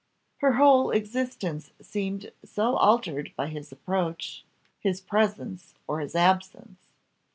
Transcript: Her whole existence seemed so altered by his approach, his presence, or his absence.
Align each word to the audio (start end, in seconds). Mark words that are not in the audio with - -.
Her 0.37 0.53
whole 0.53 0.89
existence 0.89 1.69
seemed 1.79 2.31
so 2.43 2.75
altered 2.77 3.31
by 3.35 3.49
his 3.49 3.71
approach, 3.71 4.43
his 4.79 4.99
presence, 4.99 5.75
or 5.85 5.99
his 5.99 6.15
absence. 6.15 6.79